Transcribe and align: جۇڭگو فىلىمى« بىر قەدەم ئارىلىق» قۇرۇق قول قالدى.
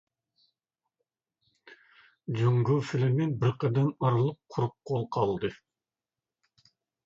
جۇڭگو 2.41 2.79
فىلىمى« 2.93 3.29
بىر 3.45 3.55
قەدەم 3.67 3.95
ئارىلىق» 3.99 4.41
قۇرۇق 4.57 4.77
قول 4.93 5.09
قالدى. 5.19 5.57